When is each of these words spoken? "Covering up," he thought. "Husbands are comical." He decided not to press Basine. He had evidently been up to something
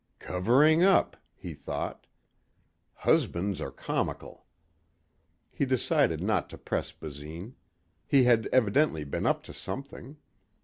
"Covering 0.17 0.81
up," 0.81 1.15
he 1.35 1.53
thought. 1.53 2.07
"Husbands 2.95 3.61
are 3.61 3.69
comical." 3.69 4.47
He 5.51 5.63
decided 5.63 6.21
not 6.21 6.49
to 6.49 6.57
press 6.57 6.91
Basine. 6.91 7.53
He 8.07 8.23
had 8.23 8.47
evidently 8.47 9.03
been 9.03 9.27
up 9.27 9.43
to 9.43 9.53
something 9.53 10.17